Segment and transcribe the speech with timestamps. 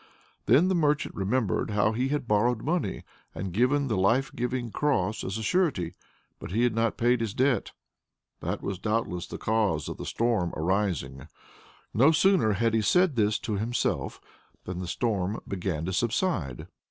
[0.47, 3.03] Then the merchant remembered how he had borrowed money,
[3.35, 5.93] and given the life giving cross as a surety,
[6.39, 7.71] but had not paid his debt.
[8.39, 11.27] That was doubtless the cause of the storm arising!
[11.93, 14.19] No sooner had he said this to himself
[14.63, 16.65] than the storm began to subside.